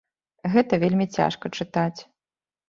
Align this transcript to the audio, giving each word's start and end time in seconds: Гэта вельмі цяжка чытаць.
Гэта 0.53 0.73
вельмі 0.83 1.07
цяжка 1.17 1.53
чытаць. 1.59 1.99